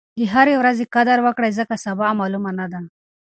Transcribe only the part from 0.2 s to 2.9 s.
هرې ورځې قدر وکړئ ځکه سبا معلومه نه ده.